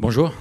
[0.00, 0.32] Bonjour.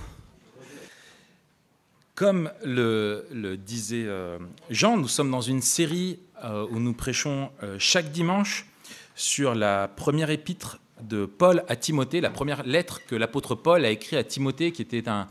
[2.13, 4.37] Comme le, disait euh,
[4.69, 8.67] Jean, nous sommes dans une série euh, où nous prêchons euh, chaque dimanche
[9.15, 13.89] sur la première épître de Paul à Timothée, la première lettre que l'apôtre Paul a
[13.89, 15.27] écrite à Timothée, qui était un,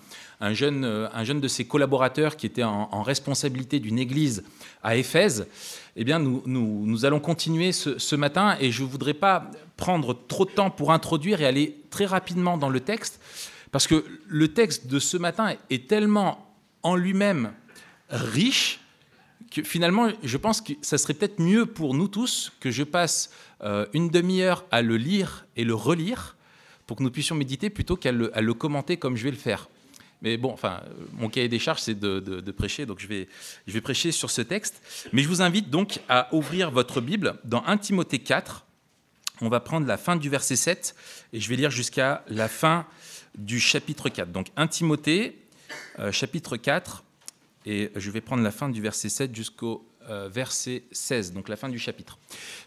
[0.52, 4.42] jeune, un jeune de ses collaborateurs qui était en, responsabilité d'une église
[4.82, 5.46] à Éphèse.
[5.94, 10.16] Eh bien, nous, nous, allons continuer ce, ce, matin et je ne voudrais pas prendre
[10.26, 13.20] trop de temps pour introduire et aller très rapidement dans le texte,
[13.72, 17.52] parce que le texte de ce matin est tellement en lui-même
[18.08, 18.80] riche
[19.50, 23.30] que finalement, je pense que ça serait peut-être mieux pour nous tous que je passe
[23.62, 26.36] euh, une demi-heure à le lire et le relire
[26.86, 29.68] pour que nous puissions méditer plutôt qu'à le, commenter comme je vais le faire.
[30.22, 33.28] Mais bon, enfin, mon cahier des charges, c'est de, prêcher, donc je vais,
[33.66, 34.80] je vais prêcher sur ce texte.
[35.12, 38.64] Mais je vous invite donc à ouvrir votre Bible dans 1 Timothée 4.
[39.42, 40.94] On va prendre la fin du verset 7
[41.32, 42.86] et je vais lire jusqu'à la fin
[43.36, 44.32] du chapitre 4.
[44.32, 45.38] Donc 1 Timothée
[45.98, 47.04] euh, chapitre 4,
[47.64, 49.86] et je vais prendre la fin du verset 7 jusqu'au
[50.28, 52.18] verset 16, donc la fin du chapitre.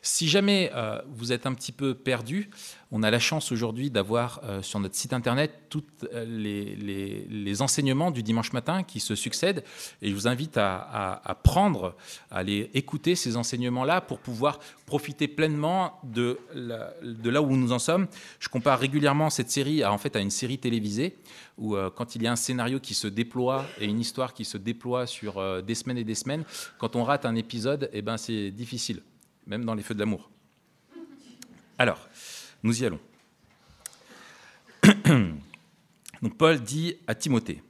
[0.02, 2.50] Si jamais euh, vous êtes un petit peu perdu,
[2.92, 5.84] on a la chance aujourd'hui d'avoir euh, sur notre site internet tous
[6.26, 9.64] les, enseignements du dimanche matin qui se succèdent.
[10.02, 11.96] Et je vous invite à, prendre,
[12.32, 17.80] à aller écouter ces enseignements-là pour pouvoir profiter pleinement de, de là où nous en
[17.80, 18.08] sommes.
[18.40, 21.18] Je compare régulièrement cette série à, en fait, à une série télévisée
[21.60, 24.58] où quand il y a un scénario qui se déploie et une histoire qui se
[24.58, 26.44] déploie sur des semaines et des semaines,
[26.78, 29.02] quand on rate un épisode, eh ben, c'est difficile,
[29.46, 30.30] même dans les feux de l'amour.
[31.78, 32.08] Alors,
[32.64, 33.00] nous y allons.
[36.22, 37.62] Donc Paul dit à Timothée,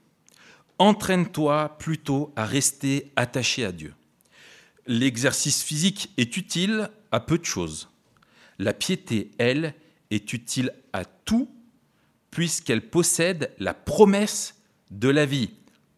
[0.80, 3.94] Entraîne-toi plutôt à rester attaché à Dieu.
[4.88, 7.90] L'exercice physique est utile à peu de choses.
[8.60, 9.76] La piété, elle,
[10.10, 11.50] est utile à tout,
[12.32, 14.56] puisqu'elle possède la promesse
[14.92, 15.52] de la vie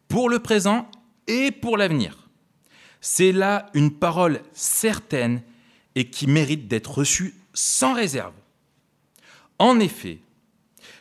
[0.08, 0.90] pour le présent
[1.28, 2.30] et pour l'avenir.
[3.00, 5.42] C'est là une parole certaine
[5.96, 8.34] et qui mérite d'être reçue sans réserve.
[9.60, 10.20] En effet,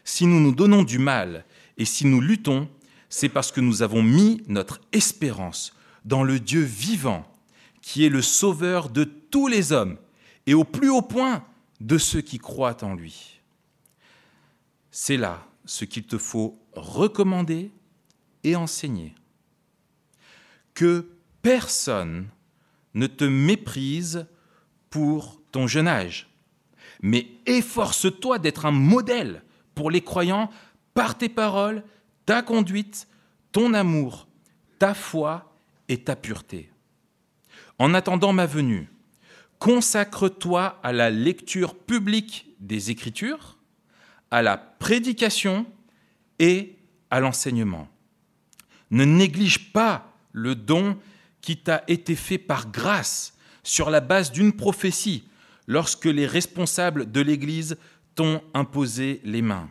[0.05, 1.45] si nous nous donnons du mal
[1.79, 2.69] et si nous luttons,
[3.09, 5.75] c'est parce que nous avons mis notre espérance
[6.05, 7.27] dans le Dieu vivant,
[7.83, 9.97] qui est le sauveur de tous les hommes
[10.47, 11.45] et au plus haut point
[11.81, 13.40] de ceux qui croient en lui.
[14.91, 17.71] C'est là ce qu'il te faut recommander
[18.45, 19.15] et enseigner.
[20.75, 21.07] Que
[21.43, 22.29] personne
[22.95, 24.27] ne te méprise
[24.89, 26.29] pour ton jeune âge,
[27.03, 29.43] mais efforce-toi d'être un modèle
[29.75, 30.51] pour les croyants
[30.95, 31.85] par tes paroles,
[32.27, 33.07] ta conduite,
[33.53, 34.27] ton amour,
[34.79, 35.55] ta foi
[35.89, 36.71] et ta pureté.
[37.79, 38.89] En attendant ma venue,
[39.59, 43.60] consacre-toi à la lecture publique des Écritures,
[44.31, 45.67] à la prédication
[46.39, 46.77] et
[47.11, 47.89] à l'enseignement.
[48.91, 50.99] Ne néglige pas le don
[51.41, 55.25] qui t'a été fait par grâce sur la base d'une prophétie
[55.67, 57.77] lorsque les responsables de l'Église
[58.15, 59.71] t'ont imposé les mains.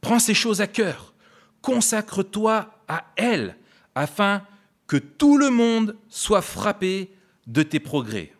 [0.00, 1.14] Prends ces choses à cœur,
[1.62, 3.56] consacre-toi à elles
[3.94, 4.42] afin
[4.86, 7.14] que tout le monde soit frappé
[7.46, 8.32] de tes progrès.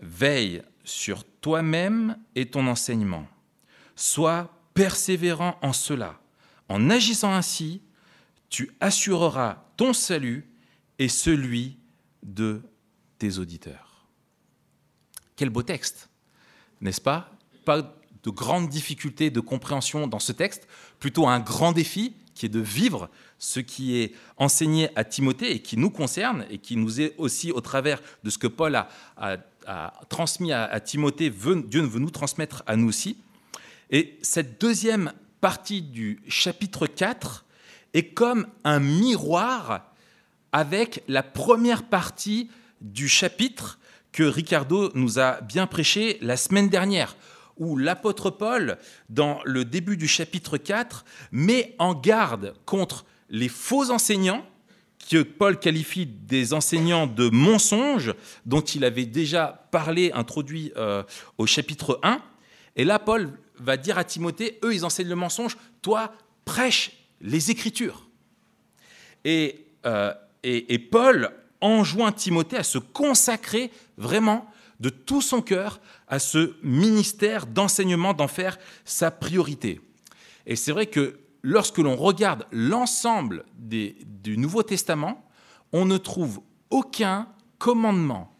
[0.00, 3.26] Veille sur toi-même et ton enseignement.
[3.98, 6.20] Sois persévérant en cela.
[6.68, 7.82] En agissant ainsi,
[8.48, 10.48] tu assureras ton salut
[11.00, 11.78] et celui
[12.22, 12.62] de
[13.18, 14.06] tes auditeurs.
[15.34, 16.10] Quel beau texte,
[16.80, 17.32] n'est-ce pas?
[17.64, 20.68] Pas de grandes difficultés de compréhension dans ce texte,
[21.00, 23.10] plutôt un grand défi qui est de vivre
[23.40, 27.50] ce qui est enseigné à Timothée et qui nous concerne et qui nous est aussi
[27.50, 29.38] au travers de ce que Paul a,
[30.08, 33.16] transmis à, Timothée, Dieu veut nous transmettre à nous aussi.
[33.90, 37.46] Et cette deuxième partie du chapitre 4
[37.94, 39.92] est comme un miroir
[40.52, 42.50] avec la première partie
[42.80, 43.78] du chapitre
[44.12, 47.16] que Ricardo nous a bien prêché la semaine dernière,
[47.56, 48.78] où l'apôtre Paul,
[49.08, 54.44] dans le début du chapitre 4, met en garde contre les faux enseignants,
[55.10, 58.14] que Paul qualifie des enseignants de mensonges,
[58.44, 61.02] dont il avait déjà parlé, introduit euh,
[61.38, 62.20] au chapitre 1.
[62.76, 66.12] Et là, Paul va dire à Timothée, eux, ils enseignent le mensonge, toi,
[66.44, 68.08] prêche les Écritures.
[69.24, 70.12] Et euh,
[70.42, 74.46] et, Paul enjoint Timothée à se consacrer vraiment
[74.80, 79.80] de tout son cœur à ce ministère d'enseignement, d'en faire sa priorité.
[80.46, 85.28] Et c'est vrai que lorsque l'on regarde l'ensemble du Nouveau Testament,
[85.72, 86.40] on ne trouve
[86.70, 87.28] aucun
[87.58, 88.32] commandement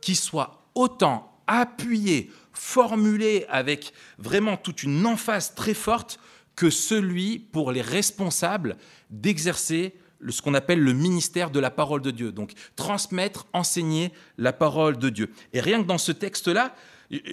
[0.00, 6.18] qui soit autant appuyé, formulé avec vraiment toute une emphase très forte
[6.56, 8.76] que celui pour les responsables
[9.10, 9.94] d'exercer
[10.28, 12.32] ce qu'on appelle le ministère de la parole de Dieu.
[12.32, 15.30] Donc transmettre, enseigner la parole de Dieu.
[15.52, 16.74] Et rien que dans ce texte-là,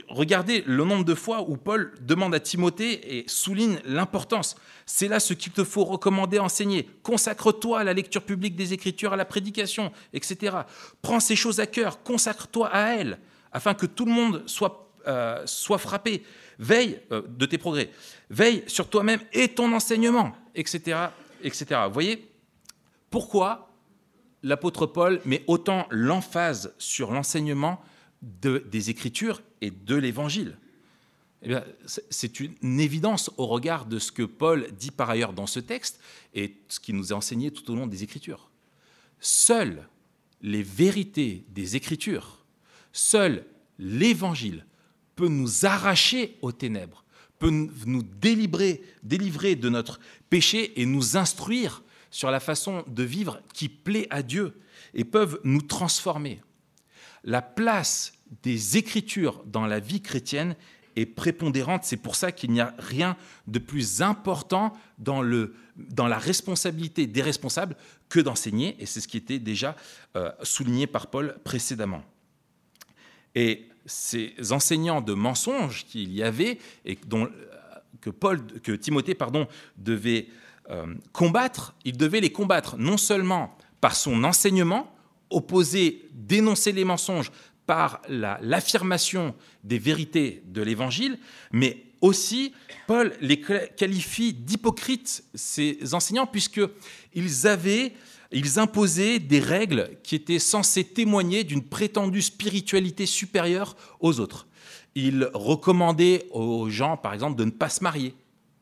[0.10, 4.56] regardez le nombre de fois où Paul demande à Timothée et souligne l'importance.
[4.86, 6.90] C'est là ce qu'il te faut recommander, enseigner.
[7.04, 10.58] Consacre-toi à la lecture publique des Écritures, à la prédication, etc.
[11.02, 13.20] Prends ces choses à cœur, consacre-toi à elles,
[13.54, 16.24] afin que tout le monde soit, euh, soit frappé.
[16.60, 17.90] Veille euh, de tes progrès.
[18.30, 20.98] Veille sur toi-même et ton enseignement, etc.
[21.44, 21.82] etc.
[21.88, 22.28] Vous voyez
[23.10, 23.70] pourquoi
[24.44, 27.84] l'apôtre Paul met autant l'emphase sur l'enseignement
[28.22, 30.58] des Écritures et de l'Évangile?
[31.44, 31.56] Eh
[32.10, 36.00] c'est une évidence au regard de ce que Paul dit par ailleurs dans ce texte
[36.36, 38.50] et ce qui nous est enseigné tout au long des Écritures.
[39.20, 39.88] Seules
[40.42, 42.46] les vérités des Écritures,
[42.94, 43.46] seul
[43.80, 44.66] l'Évangile
[45.16, 47.04] peut nous arracher aux ténèbres,
[47.40, 50.00] peut nous délivrer, délivrer de notre
[50.30, 54.60] péché et nous instruire sur la façon de vivre qui plaît à Dieu
[54.94, 56.42] et peuvent nous transformer.
[57.24, 58.14] La place
[58.44, 60.56] des Écritures dans la vie chrétienne
[60.96, 61.84] est prépondérante.
[61.84, 63.16] C'est pour ça qu'il n'y a rien
[63.48, 67.76] de plus important dans, le, dans la responsabilité des responsables
[68.10, 69.76] que d'enseigner, et c'est ce qui était déjà
[70.16, 72.04] euh, souligné par Paul précédemment.
[73.36, 77.30] Et ces enseignants de mensonges qu'il y avait et dont,
[78.02, 79.48] que, Timothée pardon,
[79.78, 80.28] devait
[80.70, 84.94] euh, combattre, il devait les combattre non seulement par son enseignement,
[85.30, 87.32] opposer, dénoncer les mensonges
[87.66, 89.34] par l'affirmation
[89.64, 91.20] des vérités de l'Évangile,
[91.52, 92.54] mais aussi
[92.88, 97.94] Paul les qualifie d'hypocrites, ces enseignants, puisqu'ils avaient,
[98.32, 104.48] ils imposaient des règles qui étaient censées témoigner d'une prétendue spiritualité supérieure aux autres.
[104.96, 108.14] Ils recommandaient aux gens, par exemple, de ne pas se marier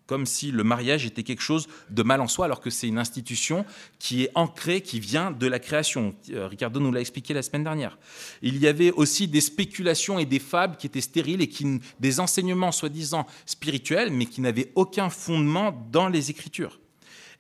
[0.10, 2.98] comme si le mariage était quelque chose de mal en soi, alors que c'est une
[2.98, 3.64] institution
[4.00, 6.16] qui est ancrée, qui vient de la création.
[6.32, 8.00] Euh, Ricardo nous l'a expliqué la semaine dernière.
[8.42, 12.20] Il y avait aussi des spéculations et des fables qui étaient stériles et qui, des
[12.20, 16.80] enseignements soi-disant spirituels, mais qui n'avaient aucun fondement dans les Écritures.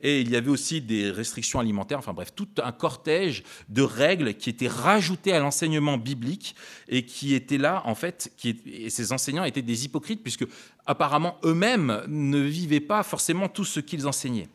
[0.02, 4.34] Et il y avait aussi des restrictions alimentaires, enfin bref, tout un cortège de règles
[4.36, 6.56] qui étaient rajoutées à l'enseignement biblique
[6.88, 10.46] et qui étaient là, en fait, et ces enseignants étaient des hypocrites, puisque
[10.86, 14.48] apparemment eux-mêmes ne vivaient pas forcément tout ce qu'ils enseignaient.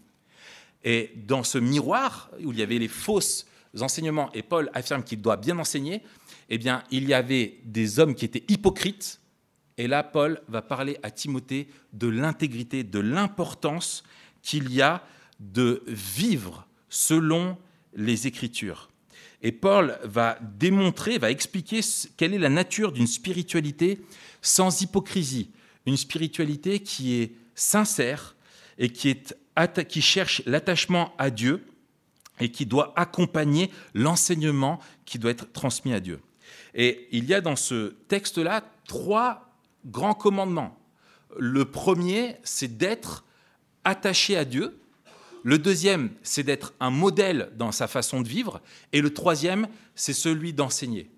[0.83, 3.47] Et dans ce miroir, où il y avait les fausses
[3.81, 6.01] enseignements, et Paul affirme qu'il doit bien enseigner,
[6.49, 9.21] eh bien, il y avait des hommes qui étaient hypocrites,
[9.77, 14.05] et là, Paul va parler à Timothée de l'intégrité, de l'importance
[14.41, 15.03] qu'il y a
[15.41, 17.57] de vivre selon
[17.95, 18.91] les Écritures.
[19.43, 21.81] Et Paul va démontrer, va expliquer
[22.17, 24.01] quelle est la nature d'une spiritualité
[24.41, 25.51] sans hypocrisie,
[25.87, 28.37] une spiritualité qui est sincère
[28.79, 29.37] et qui, est,
[29.87, 31.65] qui cherche l'attachement à Dieu
[32.41, 36.21] et qui doit accompagner l'enseignement qui doit être transmis à Dieu.
[36.75, 39.55] Et il y a dans ce texte-là trois
[39.87, 40.79] grands commandements.
[41.39, 43.25] Le premier, c'est d'être
[43.85, 44.79] attaché à Dieu,
[45.45, 48.63] le deuxième, c'est d'être un modèle dans sa façon de vivre.
[48.95, 51.11] Et le troisième, c'est celui d'enseigner.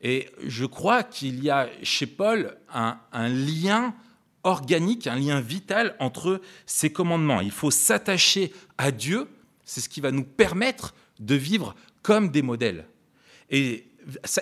[0.00, 3.94] Et je crois qu'il y a chez Paul un, lien
[4.42, 7.42] organique, un lien vital entre ces commandements.
[7.42, 9.28] Il faut s'attacher à Dieu,
[9.66, 12.86] c'est ce qui va nous permettre de vivre comme des modèles.
[13.50, 13.84] Et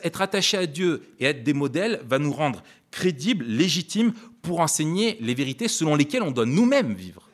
[0.05, 5.19] être attaché à Dieu et être des modèles va nous rendre crédibles, légitimes pour enseigner
[5.21, 7.30] les vérités selon lesquelles on doit nous-mêmes vivre.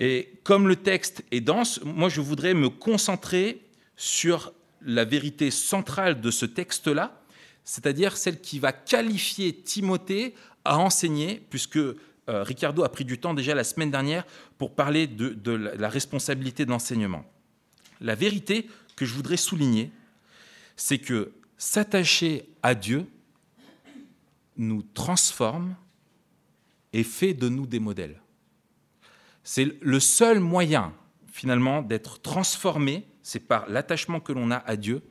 [0.00, 3.60] Et comme le texte est dense, moi je voudrais me concentrer
[3.96, 4.52] sur
[4.82, 7.22] la vérité centrale de ce texte-là,
[7.64, 13.34] c'est-à-dire celle qui va qualifier Timothée à enseigner, puisque euh, Ricardo a pris du temps
[13.34, 14.24] déjà la semaine dernière
[14.56, 17.24] pour parler de, la responsabilité de l'enseignement.
[18.00, 19.90] La vérité que je voudrais souligner,
[20.76, 23.06] c'est que s'attacher à Dieu
[24.56, 25.76] nous transforme
[26.94, 28.20] et fait de nous des modèles.
[29.42, 30.92] C'est le seul moyen,
[31.26, 35.02] finalement, d'être transformé, c'est par l'attachement que l'on a à Dieu,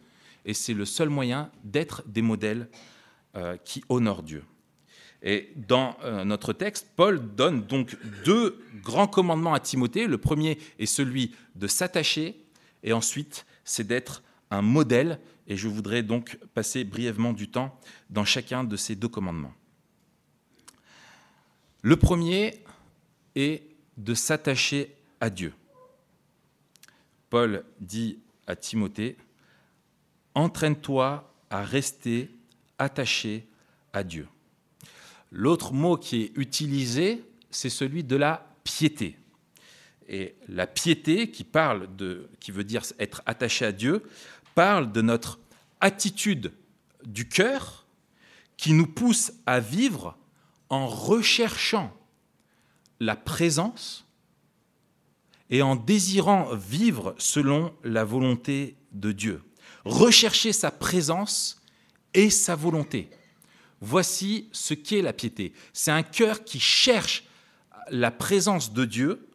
[0.46, 2.70] et c'est le seul moyen d'être des modèles
[3.36, 4.44] euh, qui honorent Dieu.
[5.22, 10.08] Et dans euh, notre texte, Paul donne donc deux grands commandements à Timothée.
[10.08, 12.46] Le premier est celui de s'attacher,
[12.84, 15.20] et ensuite, c'est d'être un modèle.
[15.48, 17.78] Et je voudrais donc passer brièvement du temps
[18.10, 19.54] dans chacun de ces deux commandements.
[21.82, 22.64] Le premier
[23.36, 23.69] est
[24.00, 25.54] de s'attacher à Dieu.
[27.30, 29.18] Paul dit à Timothée,
[30.34, 32.32] entraîne-toi à rester
[32.80, 33.48] attaché
[33.94, 34.28] à Dieu.
[35.32, 39.18] L'autre mot qui est utilisé c'est celui de la piété.
[40.08, 41.46] Et la piété, qui
[42.40, 44.04] qui veut dire être attaché à Dieu,
[44.56, 45.40] parle de notre
[45.82, 46.52] attitude
[47.06, 47.86] du cœur
[48.58, 50.18] qui nous pousse à vivre
[50.70, 51.96] en recherchant
[53.00, 54.06] la présence
[55.50, 59.42] et en désirant vivre selon la volonté de Dieu.
[59.86, 61.62] Rechercher sa présence
[62.14, 63.10] et sa volonté.
[63.82, 65.54] Voici ce qu'est la piété.
[65.74, 67.24] C'est un cœur qui cherche
[67.90, 69.28] la présence de Dieu,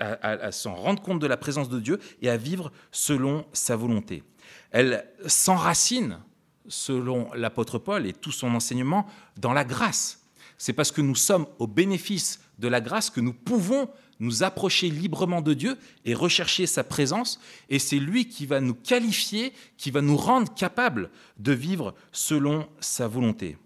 [0.00, 4.24] à, s'en rendre compte de la présence de Dieu et à vivre selon sa volonté.
[4.72, 6.18] Elle s'enracine,
[6.66, 9.06] selon l'apôtre Paul et tout son enseignement,
[9.36, 10.23] dans la grâce.
[10.58, 13.88] C'est parce que nous sommes au bénéfice de la grâce que nous pouvons
[14.20, 17.40] nous approcher librement de Dieu et rechercher sa présence.
[17.68, 22.68] Et c'est lui qui va nous qualifier, qui va nous rendre capables de vivre selon
[22.80, 23.58] sa volonté.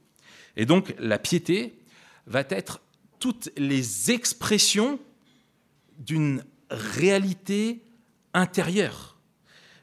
[0.56, 1.78] Et donc la piété
[2.26, 2.80] va être
[3.18, 4.98] toutes les expressions
[5.98, 7.80] d'une réalité
[8.34, 9.16] intérieure,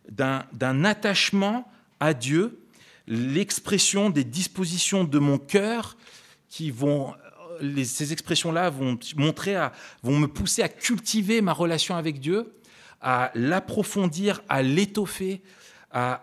[0.10, 1.70] d'un attachement
[2.00, 2.60] à Dieu,
[3.08, 5.98] l'expression des dispositions de mon cœur
[6.56, 7.14] qui vont
[7.84, 9.56] ces expressions-là vont montrer,
[10.04, 12.54] vont me pousser à cultiver ma relation avec Dieu,
[13.02, 15.42] à l'approfondir, à l'étoffer,
[15.92, 16.22] à,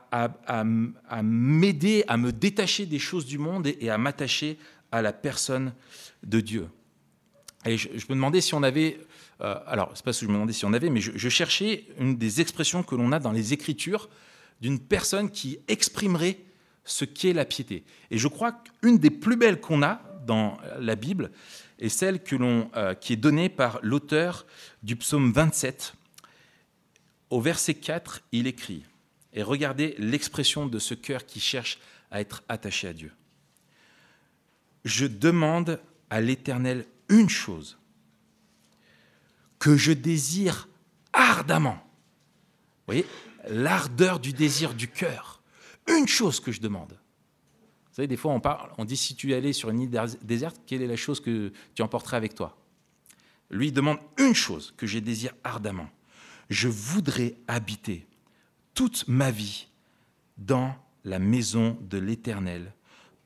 [1.23, 4.59] m'aider, à me détacher des choses du monde et, à m'attacher
[4.91, 5.75] à la personne
[6.23, 6.67] de Dieu.
[7.67, 9.01] Et je, me demandais si on avait,
[9.43, 11.85] euh, alors c'est pas ce que je me demandais si on avait, mais je cherchais
[11.99, 14.09] une des expressions que l'on a dans les Écritures
[14.63, 16.39] d'une personne qui exprimerait
[16.85, 17.85] ce qu'est la piété.
[18.11, 21.31] Et je crois qu'une des plus belles qu'on a dans la Bible
[21.79, 22.37] est celle que
[22.77, 24.47] euh, qui est donnée par l'auteur
[24.83, 25.95] du psaume 27.
[27.31, 28.85] Au verset 4, il écrit,
[29.33, 31.79] et regardez l'expression de ce cœur qui cherche
[32.11, 33.13] à être attaché à Dieu.
[34.85, 37.79] Je demande à l'Éternel une chose
[39.59, 40.69] que je désire
[41.13, 41.79] ardemment.
[42.81, 43.07] Vous voyez,
[43.49, 45.41] l'ardeur du désir du cœur.
[45.89, 46.99] Une chose que je demande.
[47.93, 50.63] Vous savez, des fois, on, parle, on dit si tu allais sur une île déserte,
[50.67, 52.57] quelle est la chose que tu emporterais avec toi?
[53.51, 55.91] Lui demande une chose que j'ai désire ardemment.
[56.49, 58.07] Je voudrais habiter
[58.73, 59.69] toute ma vie
[60.39, 62.73] dans la maison de l'Éternel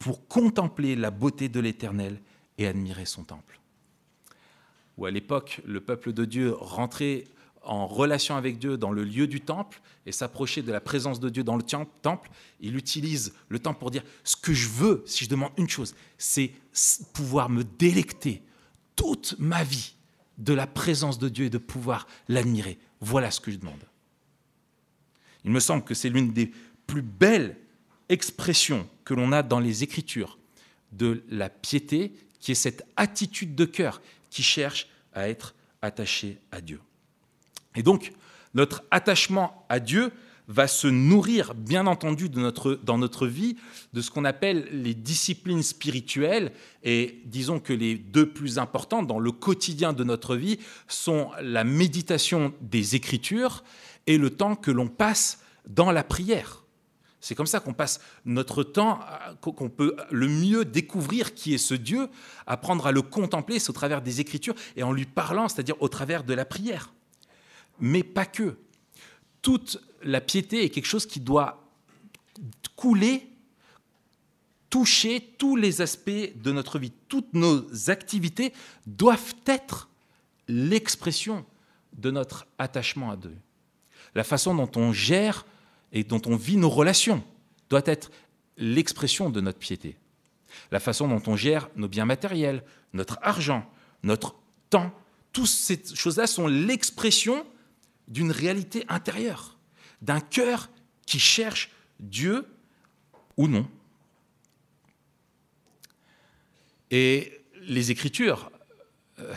[0.01, 2.21] pour contempler la beauté de l'Éternel
[2.59, 3.61] et admirer son temple.
[4.97, 7.23] Ou à l'époque, le peuple de Dieu rentrait
[7.67, 11.29] en relation avec Dieu dans le lieu du temple et s'approcher de la présence de
[11.29, 12.31] Dieu dans le temple,
[12.61, 15.95] il utilise le temps pour dire ce que je veux, si je demande une chose,
[16.19, 16.53] c'est
[17.13, 18.43] pouvoir me délecter
[18.95, 19.95] toute ma vie
[20.39, 22.79] de la présence de Dieu et de pouvoir l'admirer.
[23.01, 23.85] Voilà ce que je demande.
[25.45, 26.53] Il me semble que c'est l'une des
[26.87, 27.57] plus belles
[28.09, 30.39] expressions que l'on a dans les Écritures
[30.93, 36.61] de la piété, qui est cette attitude de cœur qui cherche à être attaché à
[36.61, 36.81] Dieu.
[37.77, 38.13] Et donc,
[38.55, 40.13] notre attachement à Dieu
[40.49, 43.57] va se nourrir, bien entendu, dans notre vie
[43.93, 46.53] de ce qu'on appelle les disciplines spirituelles.
[46.85, 51.65] Et disons que les deux plus importantes dans le quotidien de notre vie sont la
[51.65, 53.65] méditation des Écritures
[54.07, 56.63] et le temps que l'on passe dans la prière.
[57.21, 59.01] C'est comme ça qu'on passe notre temps,
[59.41, 62.09] qu'on peut le mieux découvrir qui est ce Dieu,
[62.47, 65.89] apprendre à le contempler, c'est au travers des Écritures et en lui parlant, c'est-à-dire au
[65.89, 66.93] travers de la prière
[67.81, 68.57] mais pas que.
[69.43, 71.63] Toute la piété est quelque chose qui doit
[72.75, 73.29] couler,
[74.71, 76.93] toucher tous les aspects de notre vie.
[77.09, 78.53] Toutes nos activités
[78.87, 79.89] doivent être
[80.49, 81.45] l'expression
[81.93, 83.37] de notre attachement à Dieu.
[84.15, 85.47] La façon dont on gère
[85.93, 87.23] et dont on vit nos relations
[87.71, 88.11] doit être
[88.59, 89.97] l'expression de notre piété.
[90.71, 93.69] La façon dont on gère nos biens matériels, notre argent,
[94.03, 94.37] notre
[94.71, 94.93] temps,
[95.33, 97.47] toutes ces choses-là sont l'expression
[98.09, 99.57] d'une réalité intérieure,
[100.03, 100.71] d'un cœur
[101.07, 101.71] qui cherche
[102.01, 102.47] Dieu
[103.37, 103.69] ou non.
[106.91, 108.51] Et les Écritures
[109.19, 109.35] euh,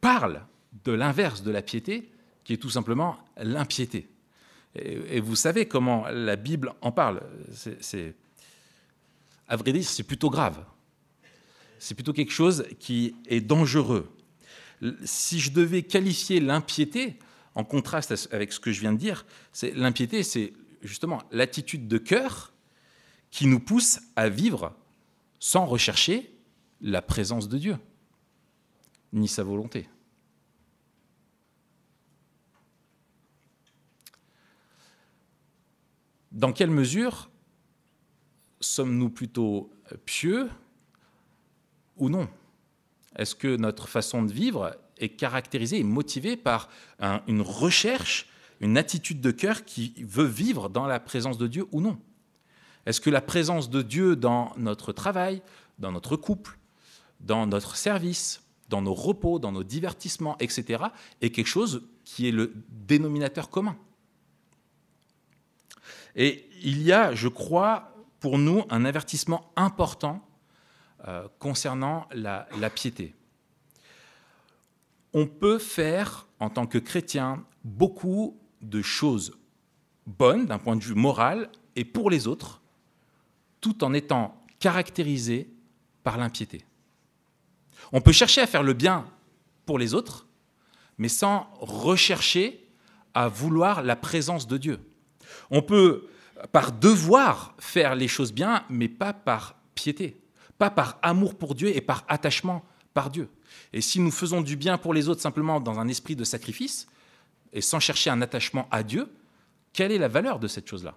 [0.00, 0.44] parlent
[0.84, 2.10] de l'inverse de la piété,
[2.44, 4.08] qui est tout simplement l'impiété.
[4.74, 7.22] Et, vous savez comment la Bible en parle.
[9.48, 10.64] À vrai dire, c'est plutôt grave.
[11.78, 14.10] C'est plutôt quelque chose qui est dangereux.
[15.04, 17.18] Si je devais qualifier l'impiété,
[17.54, 21.98] en contraste avec ce que je viens de dire, c'est l'impiété, c'est justement l'attitude de
[21.98, 22.52] cœur
[23.30, 24.74] qui nous pousse à vivre
[25.38, 26.34] sans rechercher
[26.80, 27.78] la présence de Dieu,
[29.12, 29.88] ni sa volonté.
[36.32, 37.30] Dans quelle mesure
[38.60, 39.70] sommes-nous plutôt
[40.06, 40.50] pieux
[41.96, 42.28] ou non?
[43.16, 46.68] Est-ce que notre façon de vivre est caractérisée et motivée par
[47.26, 48.28] une recherche,
[48.60, 51.98] une attitude de cœur qui veut vivre dans la présence de Dieu ou non
[52.86, 55.42] Est-ce que la présence de Dieu dans notre travail,
[55.78, 56.58] dans notre couple,
[57.20, 60.84] dans notre service, dans nos repos, dans nos divertissements, etc.,
[61.20, 63.76] est quelque chose qui est le dénominateur commun?
[66.14, 70.26] Et il y a, je crois, pour nous, un avertissement important
[71.08, 73.14] euh, concernant la, piété.
[75.14, 79.38] On peut faire, en tant que chrétien, beaucoup de choses
[80.06, 82.60] bonnes d'un point de vue moral et pour les autres,
[83.60, 85.48] tout en étant caractérisé
[86.02, 86.64] par l'impiété.
[87.92, 89.06] On peut chercher à faire le bien
[89.66, 90.26] pour les autres,
[90.98, 92.68] mais sans rechercher
[93.14, 94.80] à vouloir la présence de Dieu.
[95.50, 96.08] On peut,
[96.52, 100.22] par devoir, faire les choses bien, mais pas par piété
[100.62, 102.64] pas par amour pour Dieu et par attachement
[102.94, 103.28] par Dieu.
[103.72, 106.86] Et si nous faisons du bien pour les autres simplement dans un esprit de sacrifice
[107.52, 109.08] et sans chercher un attachement à Dieu,
[109.72, 110.94] quelle est la valeur de cette chose-là?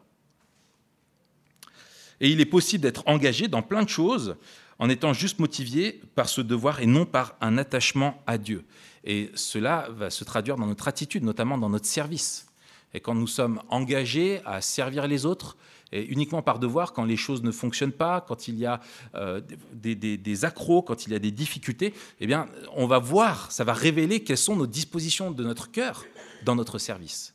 [2.21, 4.35] Et il est possible d'être engagé dans plein de choses
[4.79, 8.65] en étant juste motivé par ce devoir et non par un attachement à Dieu.
[9.03, 12.47] Et cela va se traduire dans notre attitude, notamment dans notre service.
[12.93, 15.57] Et quand nous sommes engagés à servir les autres,
[15.91, 18.81] et uniquement par devoir, quand les choses ne fonctionnent pas, quand il y a
[19.13, 19.41] euh,
[19.73, 23.63] des, des, accros, quand il y a des difficultés, eh bien, on va voir, ça
[23.63, 26.05] va révéler quelles sont nos dispositions de notre cœur
[26.43, 27.33] dans notre service.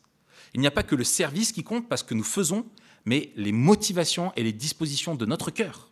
[0.55, 2.67] Il n'y a pas que le service qui compte parce que nous faisons,
[3.05, 5.89] mais les motivations et les dispositions de notre cœur.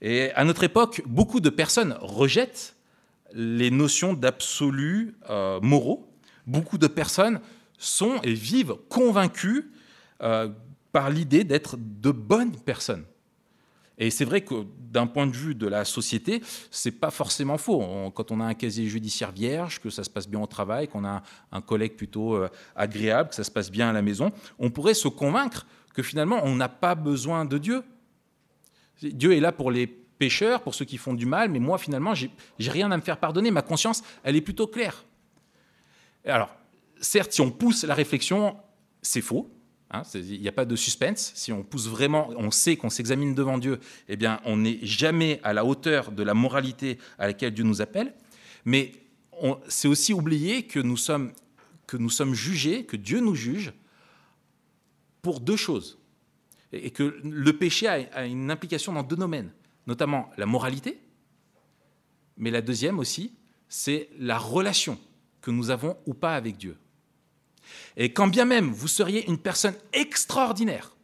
[0.00, 2.76] Et à notre époque, beaucoup de personnes rejettent
[3.34, 6.08] les notions d'absolus euh, moraux.
[6.46, 7.40] Beaucoup de personnes
[7.78, 9.64] sont et vivent convaincus
[10.22, 10.48] euh,
[10.92, 13.04] par l'idée d'être de bonnes personnes.
[13.98, 18.10] Et c'est vrai que d'un point de vue de la société, c'est pas forcément faux.
[18.14, 21.04] quand on a un casier judiciaire vierge, que ça se passe bien au travail, qu'on
[21.04, 24.70] a un collègue plutôt euh, agréable, que ça se passe bien à la maison, on
[24.70, 27.82] pourrait se convaincre que finalement on n'a pas besoin de Dieu.
[29.02, 32.14] Dieu est là pour les pécheurs, pour ceux qui font du mal, mais moi finalement
[32.14, 32.30] j'ai
[32.70, 33.50] rien à me faire pardonner.
[33.50, 35.04] Ma conscience, elle est plutôt claire.
[36.24, 36.54] Alors,
[37.00, 38.56] certes, si on pousse la réflexion,
[39.02, 39.50] c'est faux.
[39.90, 41.32] Hein, il n'y a pas de suspense.
[41.34, 45.40] Si on pousse vraiment, on sait qu'on s'examine devant Dieu, eh bien, on n'est jamais
[45.42, 48.14] à la hauteur de la moralité à laquelle Dieu nous appelle.
[48.64, 48.92] Mais
[49.68, 51.32] c'est aussi oublier que nous, sommes,
[51.86, 53.72] que nous sommes jugés, que Dieu nous juge
[55.22, 55.98] pour deux choses.
[56.72, 59.50] Et que le péché a une implication dans deux domaines,
[59.86, 61.00] notamment la moralité,
[62.36, 63.32] mais la deuxième aussi,
[63.68, 64.98] c'est la relation
[65.40, 66.76] que nous avons ou pas avec Dieu.
[67.96, 70.94] Et quand bien même vous seriez une personne extraordinaire,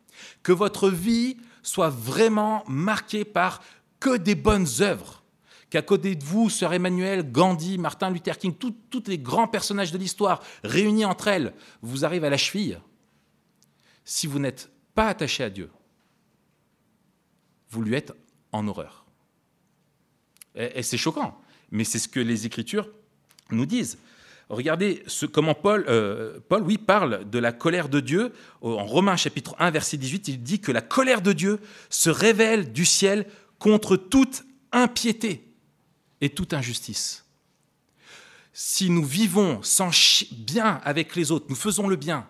[0.42, 3.62] que votre vie soit vraiment marquée par
[4.00, 5.22] que des bonnes œuvres,
[5.70, 9.98] qu'à côté de vous, Sœur Emmanuel, Gandhi, Martin Luther King, tous les grands personnages de
[9.98, 12.80] l'histoire réunis entre elles, vous arrivent à la cheville,
[14.04, 15.70] si vous n'êtes pas attaché à Dieu,
[17.70, 18.12] vous lui êtes
[18.52, 19.04] en horreur.
[20.54, 22.88] Et, et c'est choquant, mais c'est ce que les Écritures
[23.50, 23.98] nous disent.
[24.48, 25.02] Regardez
[25.32, 26.38] comment Paul, euh,
[26.86, 28.32] parle de la colère de Dieu.
[28.60, 32.72] En Romains chapitre 1, verset 18, il dit que la colère de Dieu se révèle
[32.72, 33.26] du ciel
[33.58, 35.48] contre toute impiété
[36.20, 37.24] et toute injustice.
[38.52, 39.90] Si nous vivons sans
[40.32, 42.26] bien avec les autres, nous faisons le bien,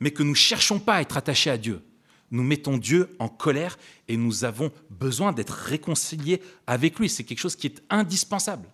[0.00, 1.82] mais que nous ne cherchons pas à être attachés à Dieu,
[2.30, 7.08] nous mettons Dieu en colère et nous avons besoin d'être réconciliés avec lui.
[7.08, 8.68] C'est quelque chose qui est indispensable.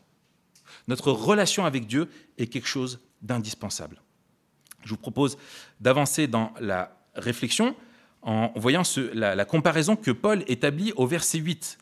[0.88, 4.00] Notre relation avec Dieu est quelque chose d'indispensable.
[4.84, 5.36] Je vous propose
[5.80, 7.76] d'avancer dans la réflexion
[8.22, 8.82] en voyant
[9.14, 11.78] la, comparaison que Paul établit au verset 8.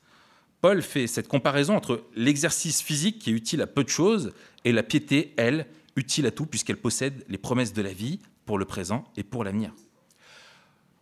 [0.60, 4.32] Paul fait cette comparaison entre l'exercice physique qui est utile à peu de choses
[4.64, 8.58] et la piété, elle, utile à tout puisqu'elle possède les promesses de la vie pour
[8.58, 9.72] le présent et pour l'avenir.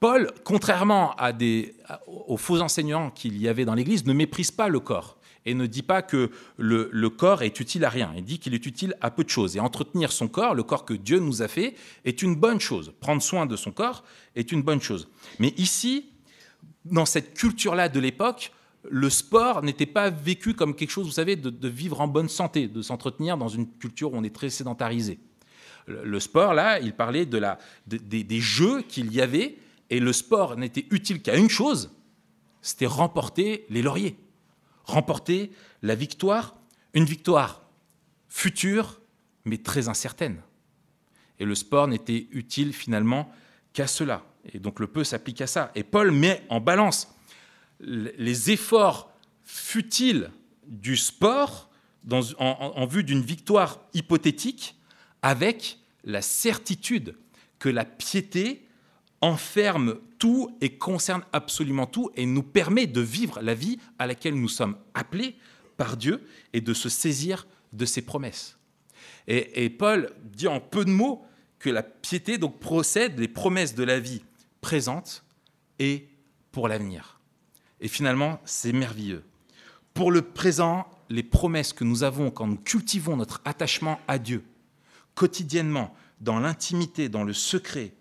[0.00, 1.16] Paul, contrairement
[2.06, 5.66] aux faux enseignants qu'il y avait dans l'Église, ne méprise pas le corps et ne
[5.66, 8.12] dit pas que le, corps est utile à rien.
[8.16, 9.56] Il dit qu'il est utile à peu de choses.
[9.56, 12.92] Et entretenir son corps, le corps que Dieu nous a fait, est une bonne chose.
[13.00, 14.04] Prendre soin de son corps
[14.34, 15.08] est une bonne chose.
[15.38, 16.06] Mais ici,
[16.84, 18.52] dans cette culture-là de l'époque,
[18.88, 22.68] le sport n'était pas vécu comme quelque chose, vous savez, de, vivre en bonne santé,
[22.68, 25.18] de s'entretenir dans une culture où on est très sédentarisé.
[25.86, 29.56] Le, sport, là, il parlait de la, des jeux qu'il y avait,
[29.88, 31.92] et le sport n'était utile qu'à une chose,
[32.60, 34.16] c'était remporter les lauriers
[34.86, 36.56] remporter la victoire,
[36.94, 37.62] une victoire
[38.28, 39.00] future,
[39.44, 40.40] mais très incertaine.
[41.38, 43.30] Et le sport n'était utile finalement
[43.72, 44.24] qu'à cela.
[44.52, 45.70] Et donc le peu s'applique à ça.
[45.74, 47.14] Et Paul met en balance
[47.80, 49.12] les efforts
[49.44, 50.30] futiles
[50.66, 51.70] du sport
[52.38, 54.76] en, vue d'une victoire hypothétique
[55.22, 57.16] avec la certitude
[57.58, 58.65] que la piété
[59.20, 64.34] enferme tout et concerne absolument tout et nous permet de vivre la vie à laquelle
[64.34, 65.36] nous sommes appelés
[65.76, 68.58] par Dieu et de se saisir de ses promesses.
[69.28, 71.24] Et, Paul dit en peu de mots
[71.58, 74.22] que la piété donc procède des promesses de la vie
[74.60, 75.24] présente
[75.78, 76.08] et
[76.52, 77.20] pour l'avenir.
[77.80, 79.24] Et finalement, c'est merveilleux.
[79.94, 84.44] Pour le présent, les promesses que nous avons quand nous cultivons notre attachement à Dieu,
[85.14, 87.92] quotidiennement, dans l'intimité, dans le secret,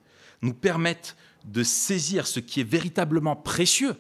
[0.45, 3.95] nous permettent de saisir ce qui est véritablement précieux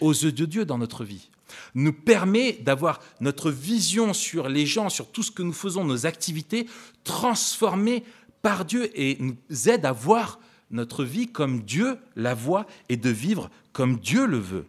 [0.00, 1.30] aux yeux de Dieu dans notre vie,
[1.74, 6.06] nous permet d'avoir notre vision sur les gens, sur tout ce que nous faisons, nos
[6.06, 6.66] activités,
[7.04, 8.04] transformées
[8.42, 9.36] par Dieu et nous
[9.68, 10.38] aide à voir
[10.70, 14.66] notre vie comme Dieu la voit et de vivre comme Dieu le veut.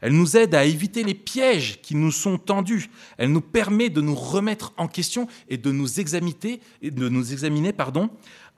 [0.00, 2.88] Elle nous aide à éviter les pièges qui nous sont tendus.
[3.18, 7.72] Elle nous permet de nous remettre en question et de nous examiner, de nous examiner
[7.72, 8.08] pardon,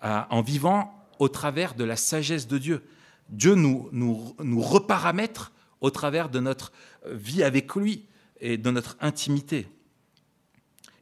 [0.03, 2.83] en vivant au travers de la sagesse de Dieu.
[3.29, 6.73] Dieu nous, nous, nous reparamètre au travers de notre
[7.07, 8.07] vie avec lui
[8.41, 9.69] et de notre intimité.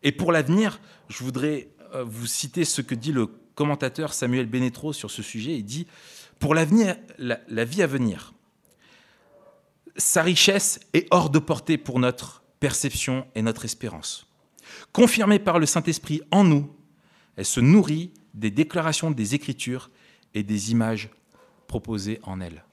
[0.02, 0.78] Et pour l'avenir,
[1.09, 5.56] je voudrais euh, vous citer ce que dit le commentateur Samuel Benetro sur ce sujet.
[5.56, 5.87] Il dit
[6.38, 8.35] Pour l'avenir, la, la vie à venir,
[9.96, 14.26] sa richesse est hors de portée pour notre perception et notre espérance.
[14.92, 16.70] Confirmée par le Saint-Esprit en nous,
[17.37, 19.90] elle se nourrit des déclarations des Écritures
[20.35, 21.11] et des images
[21.66, 22.64] proposées en elle.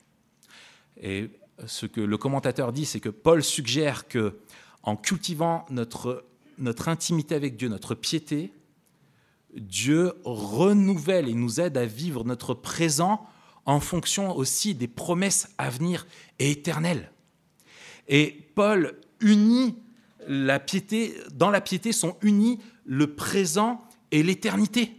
[1.02, 1.30] Et
[1.66, 4.38] ce que le commentateur dit, c'est que Paul suggère que,
[4.84, 6.26] en cultivant notre,
[6.58, 8.52] notre intimité avec Dieu, notre piété,
[9.56, 13.26] Dieu renouvelle et nous aide à vivre notre présent
[13.66, 16.08] en fonction aussi des promesses à venir
[16.40, 17.12] et éternelles.
[18.08, 19.76] Et Paul unit
[20.28, 24.92] la piété, dans la piété sont unis le présent et l'éternité.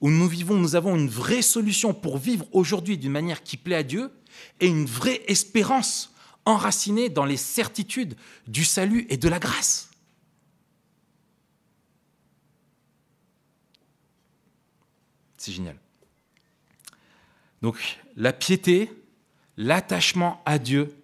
[0.00, 3.76] Où nous vivons, nous avons une vraie solution pour vivre aujourd'hui d'une manière qui plaît
[3.76, 4.10] à Dieu
[4.60, 6.12] et une vraie espérance
[6.44, 9.90] enracinée dans les certitudes du salut et de la grâce.
[15.38, 15.78] C'est génial.
[17.62, 18.90] Donc la piété,
[19.56, 20.94] l'attachement à Dieu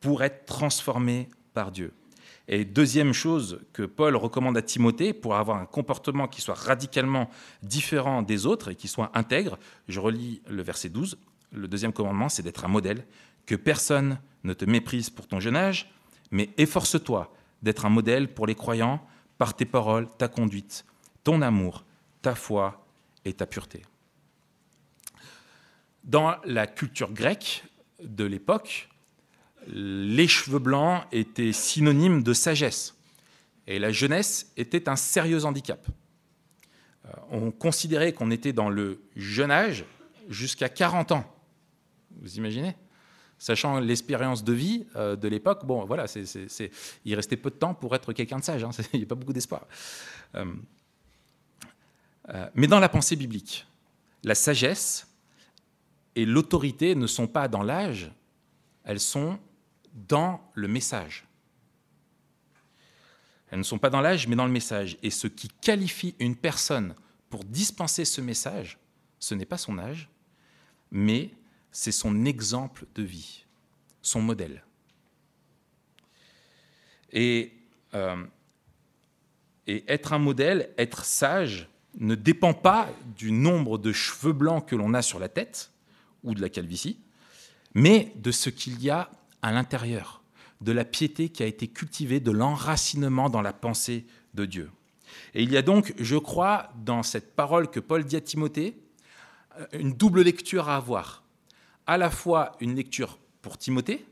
[0.00, 1.92] pour être transformé par Dieu.
[2.50, 7.28] Et deuxième chose que Paul recommande à Timothée pour avoir un comportement qui soit radicalement
[7.62, 11.18] différent des autres et qui soit intègre, je relis le verset 12,
[11.52, 13.06] le deuxième commandement, c'est d'être un modèle,
[13.44, 15.92] que personne ne te méprise pour ton jeune âge,
[16.30, 19.06] mais efforce-toi d'être un modèle pour les croyants
[19.36, 20.86] par tes paroles, ta conduite,
[21.24, 21.84] ton amour,
[22.22, 22.86] ta foi
[23.26, 23.82] et ta pureté.
[26.02, 27.64] Dans la culture grecque
[28.02, 28.88] de l'époque,
[29.66, 32.94] les cheveux blancs étaient synonymes de sagesse
[33.66, 35.86] et la jeunesse était un sérieux handicap.
[37.04, 39.84] Euh, on considérait qu'on était dans le jeune âge
[40.28, 41.24] jusqu'à 40 ans.
[42.20, 42.74] Vous imaginez?
[43.38, 46.06] Sachant l'expérience de vie euh, de l'époque, bon, voilà,
[47.04, 48.64] il restait peu de temps pour être quelqu'un de sage.
[48.64, 49.66] Hein, il n'y a pas beaucoup d'espoir.
[50.34, 50.46] Euh,
[52.54, 53.66] mais dans la pensée biblique,
[54.24, 55.06] la sagesse
[56.16, 58.10] et l'autorité ne sont pas dans l'âge,
[58.84, 59.38] elles sont
[60.06, 61.26] dans le message.
[63.50, 64.98] Elles ne sont pas dans l'âge, mais dans le message.
[65.02, 66.94] Et ce qui qualifie une personne
[67.30, 68.78] pour dispenser ce message,
[69.18, 70.08] ce n'est pas son âge,
[70.90, 71.30] mais
[71.72, 73.44] c'est son exemple de vie,
[74.02, 74.64] son modèle.
[77.12, 77.52] Et,
[77.94, 78.24] euh,
[79.66, 84.94] être un modèle, être sage, ne dépend pas du nombre de cheveux blancs que l'on
[84.94, 85.72] a sur la tête
[86.22, 87.00] ou de la calvitie,
[87.74, 89.10] mais de ce qu'il y a
[89.42, 90.22] à l'intérieur,
[90.60, 94.70] de la piété qui a été cultivée, de l'enracinement dans la pensée de Dieu.
[95.34, 98.76] Et il y a donc, je crois, dans cette parole que Paul dit à Timothée,
[99.72, 101.24] une double lecture à avoir.
[101.86, 104.04] À la fois une lecture pour Timothée,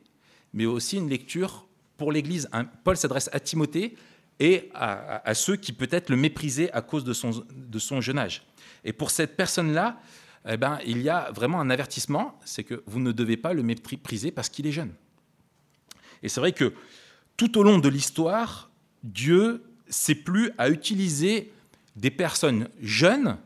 [0.52, 2.48] mais aussi une lecture pour l'Église.
[2.84, 3.96] Paul s'adresse à Timothée
[4.38, 8.46] et à, ceux qui peut-être le méprisaient à cause de son, de son jeune âge.
[8.84, 10.00] Et pour cette personne-là,
[10.48, 13.62] eh ben, il y a vraiment un avertissement, c'est que vous ne devez pas le
[13.62, 14.92] mépriser parce qu'il est jeune.
[16.22, 16.72] Et c'est vrai que
[17.36, 18.70] tout au long de l'histoire,
[19.02, 21.52] Dieu s'est plus à utiliser
[21.96, 23.38] des personnes jeunes,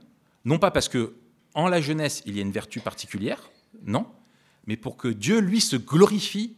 [0.45, 1.15] non pas parce que
[1.55, 3.51] en la jeunesse il y a une vertu particulière,
[3.85, 4.07] non,
[4.67, 6.57] mais pour que Dieu lui se glorifie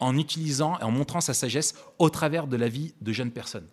[0.00, 3.68] en utilisant et en montrant sa sagesse au travers de la vie de jeunes personnes.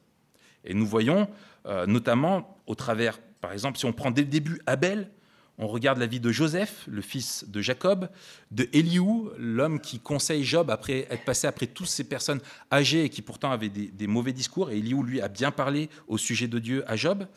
[0.63, 1.27] Et nous voyons
[1.65, 5.09] euh, notamment au travers, par exemple, si on prend dès le début Abel,
[5.57, 8.09] On regarde la vie de Joseph, le fils de Jacob,
[8.51, 13.09] de Eliou, l'homme qui conseille Job après être passé après toutes ces personnes âgées et
[13.09, 14.71] qui pourtant avaient des, mauvais discours.
[14.71, 17.27] Et Eliou, lui, a bien parlé au sujet de Dieu à Job.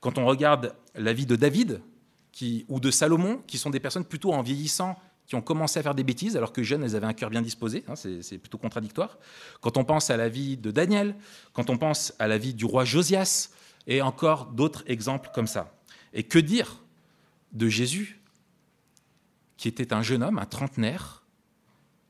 [0.00, 1.80] Quand on regarde la vie de David
[2.68, 5.94] ou de Salomon, qui sont des personnes plutôt en vieillissant qui ont commencé à faire
[5.94, 7.84] des bêtises, alors que jeunes, elles avaient un cœur bien disposé.
[7.86, 9.16] Hein, c'est plutôt contradictoire.
[9.60, 11.14] Quand on pense à la vie de Daniel,
[11.52, 13.50] quand on pense à la vie du roi Josias,
[13.86, 15.72] et encore d'autres exemples comme ça.
[16.12, 16.82] Et que dire
[17.52, 18.20] de Jésus,
[19.56, 21.24] qui était un jeune homme, un trentenaire,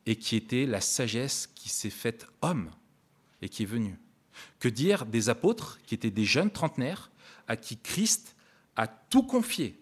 [0.07, 2.71] et qui était la sagesse qui s'est faite homme
[3.43, 3.99] et qui est venu
[4.59, 7.11] Que dire des apôtres, qui étaient des jeunes trentenaires,
[7.47, 8.35] à qui Christ
[8.77, 9.79] a tout confié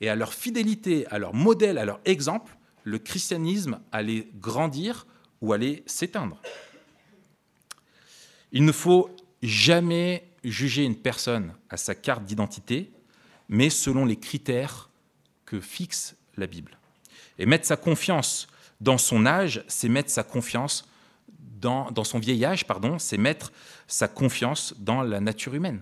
[0.00, 5.06] et à leur fidélité, à leur modèle, à leur exemple, le christianisme allait grandir
[5.40, 6.40] ou allait s'éteindre.
[8.52, 12.92] Il ne faut jamais juger une personne à sa carte d'identité,
[13.48, 14.90] mais selon les critères
[15.44, 16.78] que fixe la Bible.
[17.38, 18.48] Et mettre sa confiance
[18.80, 20.88] dans son âge, c'est mettre sa confiance
[21.60, 23.50] dans, son vieil âge, pardon, c'est mettre
[23.86, 25.80] sa confiance dans la nature humaine.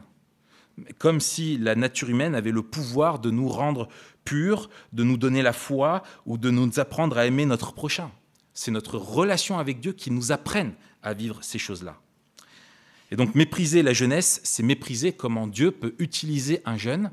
[0.98, 3.88] Comme si la nature humaine avait le pouvoir de nous rendre
[4.24, 8.10] pur, de nous donner la foi ou de nous apprendre à aimer notre prochain.
[8.54, 11.98] C'est notre relation avec Dieu qui nous apprenne à vivre ces choses-là.
[13.10, 17.10] Et donc mépriser la jeunesse, c'est mépriser comment Dieu peut utiliser un jeune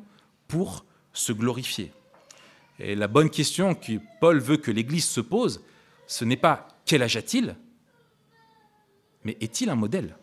[0.49, 0.83] pour
[1.13, 1.93] se glorifier.
[2.79, 5.61] Et la bonne question que Paul veut que l'Église se pose,
[6.07, 7.55] ce n'est pas quel âge a-t-il,
[9.23, 10.17] mais est-il un modèle?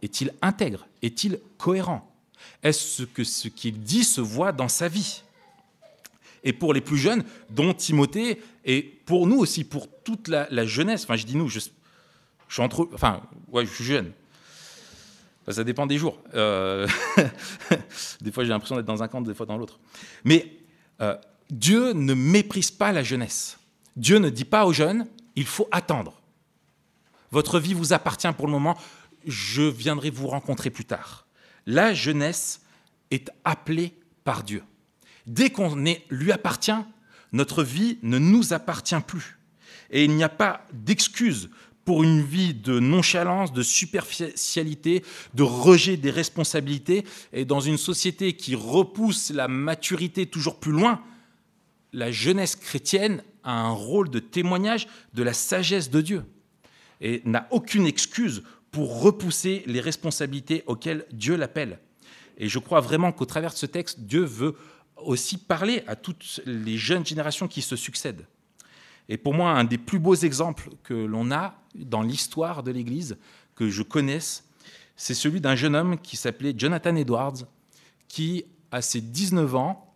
[0.00, 0.86] Est-il intègre?
[1.02, 2.08] Est-il cohérent?
[2.62, 5.22] Est-ce que ce qu'il dit se voit dans sa vie?
[6.44, 11.04] Et pour les plus jeunes, dont Timothée, et pour nous aussi, pour toute la, jeunesse.
[11.04, 14.12] Enfin, je dis nous, je, suis entre, enfin, ouais, je suis jeune.
[15.48, 16.18] Ça dépend des jours.
[16.34, 16.86] Euh,
[18.20, 19.80] des fois, j'ai l'impression d'être dans un camp, des fois dans l'autre.
[20.24, 20.58] Mais
[21.00, 21.16] euh,
[21.50, 23.58] Dieu ne méprise pas la jeunesse.
[23.96, 26.20] Dieu ne dit pas aux jeunes, il faut attendre.
[27.30, 28.76] Votre vie vous appartient pour le moment,
[29.26, 31.26] je viendrai vous rencontrer plus tard.
[31.66, 32.60] La jeunesse
[33.10, 34.62] est appelée par Dieu.
[35.26, 35.74] Dès qu'on
[36.10, 36.72] lui appartient,
[37.32, 39.38] notre vie ne nous appartient plus.
[39.90, 41.50] Et il n'y a pas d'excuse
[41.84, 45.02] pour une vie de nonchalance, de superficialité,
[45.34, 47.04] de rejet des responsabilités.
[47.32, 51.02] Et dans une société qui repousse la maturité toujours plus loin,
[51.92, 56.24] la jeunesse chrétienne a un rôle de témoignage de la sagesse de Dieu
[57.00, 61.78] et n'a aucune excuse pour repousser les responsabilités auxquelles Dieu l'appelle.
[62.38, 64.56] Et je crois vraiment qu'au travers de ce texte, Dieu veut
[64.96, 68.26] aussi parler à toutes les jeunes générations qui se succèdent.
[69.12, 73.18] Et pour moi, un des plus beaux exemples que l'on a dans l'histoire de l'Église,
[73.54, 74.48] que je connaisse,
[74.96, 77.44] c'est celui d'un jeune homme qui s'appelait Jonathan Edwards,
[78.08, 79.94] qui, à ses 19 ans,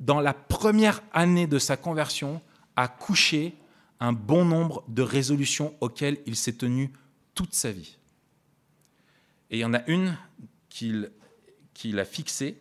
[0.00, 2.42] dans la première année de sa conversion,
[2.74, 3.54] a couché
[4.00, 6.92] un bon nombre de résolutions auxquelles il s'est tenu
[7.36, 7.96] toute sa vie.
[9.50, 10.18] Et il y en a une
[10.70, 12.60] qu'il a fixée,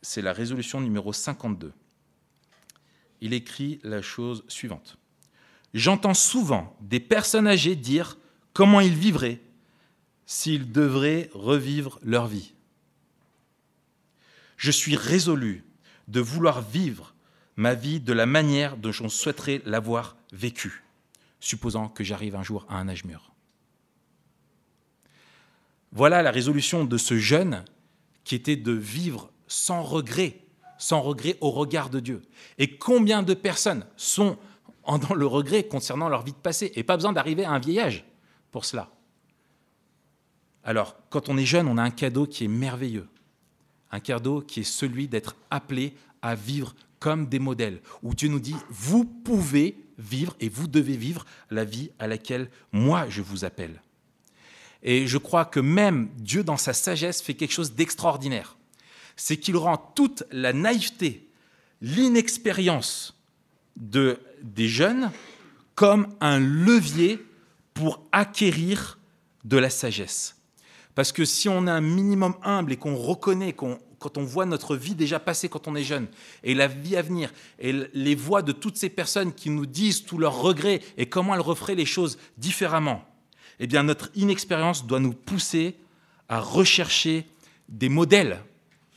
[0.00, 1.70] c'est la résolution numéro 52.
[3.24, 4.98] Il écrit la chose suivante.
[5.72, 8.18] J'entends souvent des personnes âgées dire
[8.52, 9.40] comment ils vivraient
[10.26, 12.52] s'ils devraient revivre leur vie.
[14.58, 15.64] Je suis résolu
[16.06, 17.14] de vouloir vivre
[17.56, 20.84] ma vie de la manière dont je souhaiterais l'avoir vécue,
[21.40, 23.32] supposant que j'arrive un jour à un âge mûr.
[25.92, 27.64] Voilà la résolution de ce jeune
[28.24, 30.43] qui était de vivre sans regret,
[30.78, 32.22] sans regret au regard de Dieu.
[32.58, 34.36] Et combien de personnes sont
[34.86, 38.04] dans le regret concernant leur vie de passé Et pas besoin d'arriver à un vieillage
[38.50, 38.90] pour cela?
[40.62, 43.08] Alors, quand on est jeune, on a un cadeau qui est merveilleux.
[43.90, 48.40] Un cadeau qui est celui d'être appelé à vivre comme des modèles, où Dieu nous
[48.40, 53.44] dit, vous pouvez vivre et vous devez vivre la vie à laquelle moi je vous
[53.44, 53.82] appelle.
[54.82, 58.56] Et je crois que même Dieu, dans sa sagesse, fait quelque chose d'extraordinaire
[59.16, 61.28] c'est qu'il rend toute la naïveté,
[61.80, 63.16] l'inexpérience
[63.76, 65.10] de, des jeunes
[65.74, 67.24] comme un levier
[67.74, 68.98] pour acquérir
[69.44, 70.36] de la sagesse.
[70.94, 74.76] Parce que si on est un minimum humble et qu'on reconnaît, quand on voit notre
[74.76, 76.06] vie déjà passée quand on est jeune,
[76.44, 80.04] et la vie à venir, et les voix de toutes ces personnes qui nous disent
[80.04, 83.04] tous leurs regrets et comment elles referaient les choses différemment,
[83.58, 85.74] eh bien notre inexpérience doit nous pousser
[86.28, 87.26] à rechercher
[87.68, 88.40] des modèles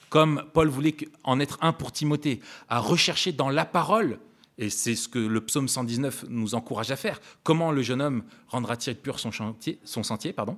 [0.10, 2.40] comme Paul voulait en être un pour Timothée,
[2.70, 4.20] à rechercher dans la parole,
[4.58, 8.24] et c'est ce que le psaume 119 nous encourage à faire, comment le jeune homme
[8.48, 10.58] rendra-t-il pur son, sentier pardon?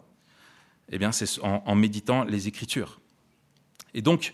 [0.91, 2.99] Eh bien, c'est en, méditant les Écritures.
[3.93, 4.33] Et donc,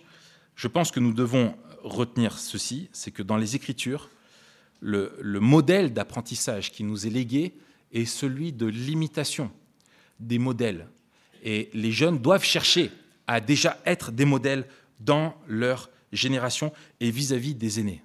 [0.56, 4.10] je pense que nous devons retenir ceci, c'est que dans les Écritures,
[4.82, 7.56] le modèle d'apprentissage qui nous est légué
[7.91, 9.51] est celui de l'imitation
[10.19, 10.88] des modèles.
[11.43, 12.91] Et les jeunes doivent chercher
[13.28, 14.65] à déjà être des modèles
[14.99, 18.03] dans leur génération et vis-à-vis des aînés.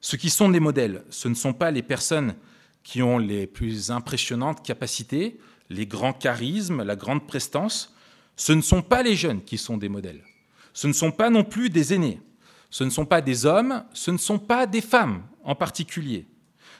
[0.00, 2.34] Ceux qui sont des modèles, ce ne sont pas les personnes
[2.84, 7.94] qui ont les plus impressionnantes capacités, les grands charismes, la grande prestance.
[8.36, 10.22] Ce ne sont pas les jeunes qui sont des modèles.
[10.72, 12.20] Ce ne sont pas non plus des aînés.
[12.70, 16.26] Ce ne sont pas des hommes, ce ne sont pas des femmes en particulier.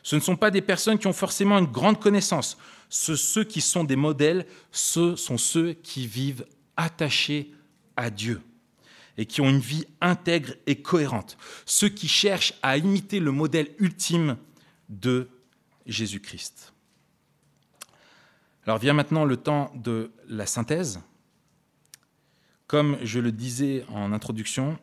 [0.03, 2.57] Ce ne sont pas des personnes qui ont forcément une grande connaissance.
[2.89, 7.51] ceux qui sont des modèles, ce sont ceux qui vivent attachés
[7.97, 8.41] à Dieu
[9.19, 11.39] et qui ont une vie intègre et cohérente.
[11.65, 14.37] Ceux qui cherchent à imiter le modèle ultime
[14.89, 15.29] de
[15.87, 16.73] Jésus-Christ.
[18.67, 21.01] Alors vient maintenant le temps de la synthèse.
[22.67, 24.77] Comme je le disais en introduction,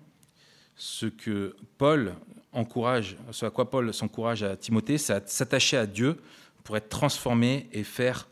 [0.75, 2.15] ce que Paul
[2.53, 6.17] encourage, ce à quoi Paul s'encourage à Timothée, c'est à s'attacher à Dieu
[6.63, 8.29] pour être transformé et faire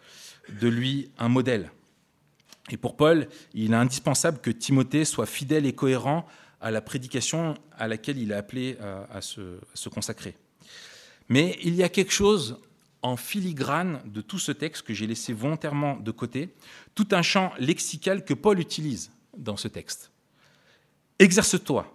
[0.50, 1.70] de lui un modèle.
[2.69, 6.26] Et pour Paul, il est indispensable que Timothée soit fidèle et cohérent
[6.62, 10.36] à la prédication à laquelle il est appelé euh, à, se, consacrer.
[11.28, 12.60] Mais il y a quelque chose
[13.02, 16.54] en filigrane de tout ce texte que j'ai laissé volontairement de côté,
[16.93, 20.12] tout un champ lexical que Paul utilise dans ce texte.
[21.17, 21.91] Exerce-toi,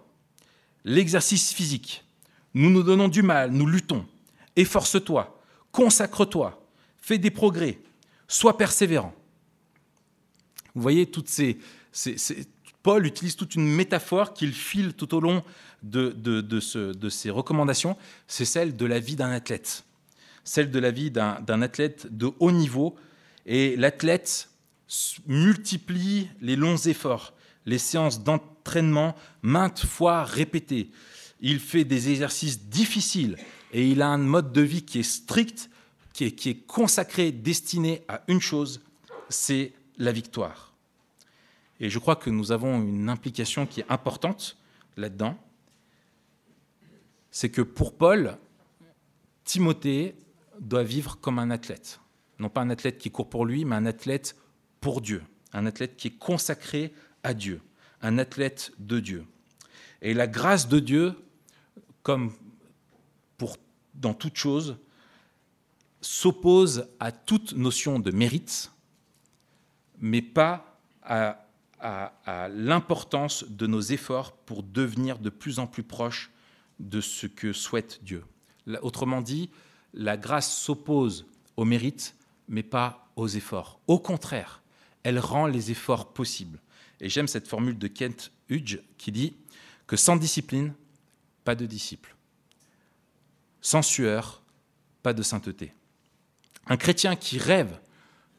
[0.83, 2.03] l'exercice physique.
[2.53, 4.05] Nous nous donnons du mal, nous luttons.
[4.57, 5.39] Efforce-toi,
[5.71, 6.61] consacre-toi,
[6.97, 7.79] fais des progrès,
[8.27, 9.13] sois persévérant.
[10.77, 11.09] Vous voyez,
[12.83, 15.43] Paul utilise toute une métaphore qu'il file tout au long
[15.81, 19.85] de, ces recommandations, c'est celle de la vie d'un athlète,
[20.43, 22.95] celle de la vie d'un athlète de haut niveau.
[23.47, 24.49] Et l'athlète
[25.25, 27.33] multiplie les longs efforts,
[27.65, 30.91] les séances d'entraînement maintes fois répétées.
[31.41, 33.35] Il fait des exercices difficiles
[33.73, 35.71] et il a un mode de vie qui est strict,
[36.13, 38.81] qui est consacré, destiné à une chose,
[39.27, 40.66] c'est la victoire.
[41.79, 44.57] Et je crois que nous avons une implication qui est importante
[44.95, 45.37] là-dedans.
[47.29, 48.37] C'est que pour Paul,
[49.43, 50.15] Timothée
[50.59, 51.99] doit vivre comme un athlète.
[52.39, 54.35] Non pas un athlète qui court pour lui, mais un athlète
[54.81, 55.23] pour Dieu.
[55.53, 57.61] Un athlète qui est consacré à Dieu.
[58.01, 59.25] Un athlète de Dieu.
[60.01, 61.15] Et la grâce de Dieu,
[62.03, 62.33] comme
[63.37, 63.57] pour,
[63.95, 64.77] dans toute chose,
[66.01, 68.71] s'oppose à toute notion de mérite,
[69.99, 71.46] mais pas à
[71.79, 76.31] à, l'importance de nos efforts pour devenir de plus en plus proches
[76.79, 78.23] de ce que souhaite Dieu.
[78.81, 79.49] Autrement dit,
[79.93, 82.15] la grâce s'oppose au mérite,
[82.47, 83.79] mais pas aux efforts.
[83.87, 84.61] Au contraire,
[85.03, 86.59] elle rend les efforts possibles.
[86.99, 89.35] Et j'aime cette formule de Kent Hudge qui dit
[89.85, 90.73] que sans discipline,
[91.43, 92.15] pas de disciple.
[93.61, 94.41] Sans sueur,
[95.03, 95.73] pas de sainteté.
[96.67, 97.79] Un chrétien qui rêve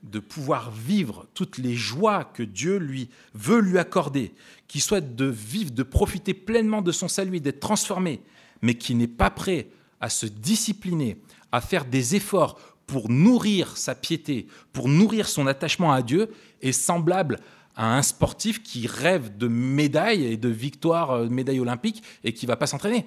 [0.03, 4.33] de pouvoir vivre toutes les joies que Dieu lui veut lui accorder,
[4.69, 8.21] qui souhaite de vivre, de profiter pleinement de son salut, d'être transformé,
[8.63, 9.69] mais qui n'est pas prêt
[10.01, 11.21] à se discipliner,
[11.53, 16.31] à faire des efforts pour nourrir sa piété, pour nourrir son attachement à Dieu,
[16.63, 17.39] est semblable
[17.75, 22.33] à un sportif qui rêve de médailles et de victoires, de euh, médailles olympiques, et
[22.33, 23.07] qui ne va pas s'entraîner.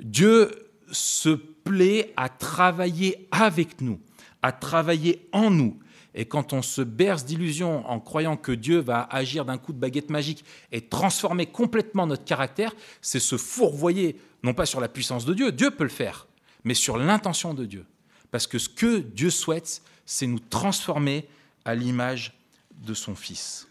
[0.00, 0.50] Dieu
[0.90, 4.00] se plaît à travailler avec nous
[4.46, 5.78] à travailler en nous.
[6.14, 9.78] Et quand on se berce d'illusions en croyant que Dieu va agir d'un coup de
[9.78, 15.26] baguette magique et transformer complètement notre caractère, c'est se fourvoyer, non pas sur la puissance
[15.26, 16.26] de Dieu, Dieu peut le faire,
[16.64, 17.84] mais sur l'intention de Dieu.
[18.30, 21.28] Parce que ce que Dieu souhaite, c'est nous transformer
[21.64, 22.32] à l'image
[22.72, 23.68] de son Fils.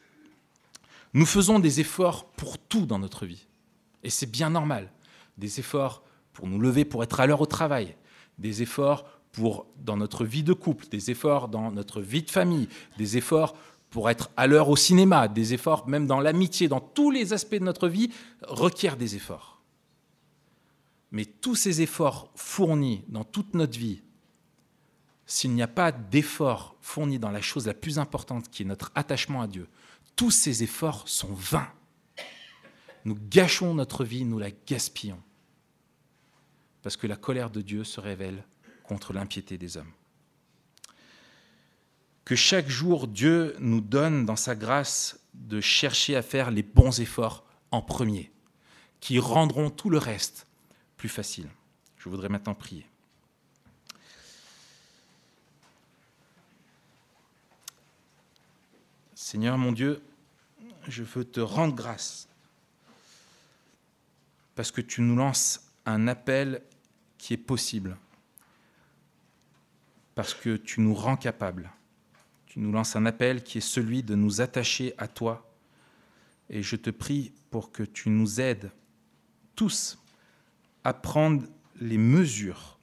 [1.13, 3.45] Nous faisons des efforts pour tout dans notre vie.
[4.03, 4.91] Et c'est bien normal.
[5.37, 7.95] Des efforts pour nous lever, pour être à l'heure au travail.
[8.37, 12.69] Des efforts pour, dans notre vie de couple, des efforts dans notre vie de famille,
[12.97, 13.55] des efforts
[13.89, 17.55] pour être à l'heure au cinéma, des efforts même dans l'amitié, dans tous les aspects
[17.55, 18.11] de notre vie,
[18.43, 19.61] requièrent des efforts.
[21.11, 24.01] Mais tous ces efforts fournis dans toute notre vie,
[25.25, 28.91] s'il n'y a pas d'efforts fournis dans la chose la plus importante qui est notre
[28.95, 29.67] attachement à Dieu,
[30.15, 31.67] tous ces efforts sont vains.
[33.03, 35.21] Nous gâchons notre vie, nous la gaspillons.
[36.83, 38.43] Parce que la colère de Dieu se révèle
[38.87, 39.91] contre l'impiété des hommes.
[42.23, 46.99] Que chaque jour, Dieu nous donne dans sa grâce de chercher à faire les bons
[46.99, 48.31] efforts en premier,
[48.99, 50.47] qui rendront tout le reste
[50.97, 51.49] plus facile.
[51.97, 52.87] Je voudrais maintenant prier.
[59.13, 60.01] Seigneur mon Dieu,
[60.87, 62.27] je veux te rendre grâce
[64.55, 66.61] parce que tu nous lances un appel
[67.17, 67.97] qui est possible,
[70.15, 71.71] parce que tu nous rends capables.
[72.45, 75.53] Tu nous lances un appel qui est celui de nous attacher à toi.
[76.49, 78.71] Et je te prie pour que tu nous aides
[79.55, 80.01] tous
[80.83, 81.43] à prendre
[81.81, 82.79] les mesures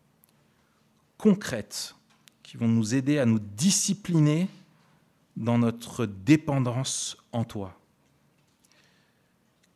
[1.17, 1.95] concrètes
[2.43, 4.49] qui vont nous aider à nous discipliner
[5.37, 7.79] dans notre dépendance en toi.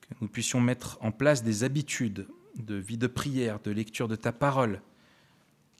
[0.02, 4.16] Que nous puissions mettre en place des habitudes de vie de prière, de lecture de
[4.16, 4.82] ta parole,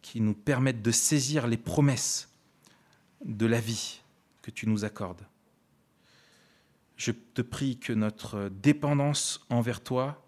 [0.06, 2.32] qui nous permettent de saisir les promesses
[3.24, 4.02] de la vie
[4.40, 5.26] que tu nous accordes.
[6.96, 10.24] Je te prie que notre dépendance envers toi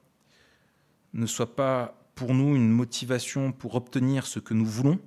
[1.13, 4.99] ne soit pas pour nous une motivation pour obtenir ce que nous voulons,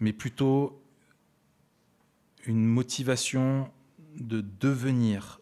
[0.00, 0.82] mais plutôt
[2.44, 3.70] une motivation
[4.16, 5.40] de devenir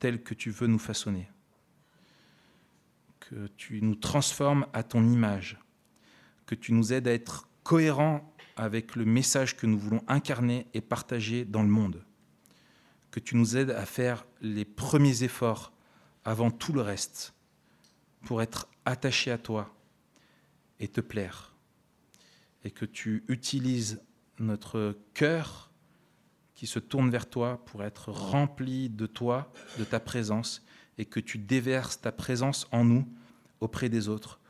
[0.00, 1.30] tel que tu veux nous façonner.
[3.20, 5.58] Que tu nous transformes à ton image,
[6.48, 10.80] que tu nous aides à être cohérents avec le message que nous voulons incarner et
[10.80, 12.02] partager dans le monde.
[13.10, 15.74] Que tu nous aides à faire les premiers efforts
[16.24, 17.34] avant tout le reste
[18.22, 19.76] pour être attaché à toi
[20.80, 21.54] et te plaire.
[22.64, 24.00] Et que tu utilises
[24.38, 25.70] notre cœur
[26.54, 30.64] qui se tourne vers toi pour être rempli de toi, de ta présence,
[30.96, 33.06] et que tu déverses ta présence en nous
[33.60, 34.40] auprès des autres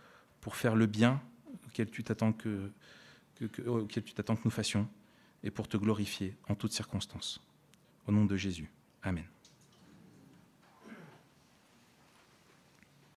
[0.40, 1.20] pour faire le bien
[1.78, 2.72] auquel tu t'attends que,
[3.36, 4.88] tu t'attends que nous fassions
[5.44, 7.40] et pour te glorifier en toutes circonstances.
[8.06, 8.68] Au nom de Jésus.
[9.02, 9.24] Amen.